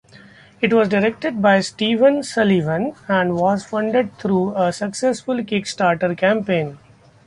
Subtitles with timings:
[0.61, 6.79] It is directed by Steve Sullivan, and was funded through a successful Kickstarter campaign.